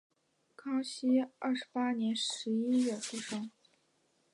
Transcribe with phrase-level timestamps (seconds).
[0.55, 3.51] 康熙二十八年十一月出生。